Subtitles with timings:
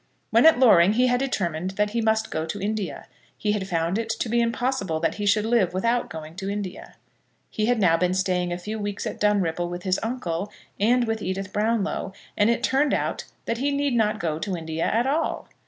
[0.31, 3.05] When at Loring he had determined that he must go to India.
[3.37, 6.95] He had found it to be impossible that he should live without going to India.
[7.51, 11.21] He had now been staying a few weeks at Dunripple with his uncle, and with
[11.21, 15.47] Edith Brownlow, and it turned out that he need not go to India at all.